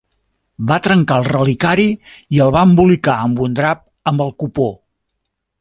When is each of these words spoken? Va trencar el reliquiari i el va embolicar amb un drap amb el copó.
Va 0.71 0.77
trencar 0.87 1.17
el 1.23 1.27
reliquiari 1.27 1.85
i 2.37 2.43
el 2.47 2.51
va 2.57 2.65
embolicar 2.71 3.21
amb 3.27 3.45
un 3.49 3.55
drap 3.61 3.85
amb 4.15 4.25
el 4.27 4.37
copó. 4.45 4.71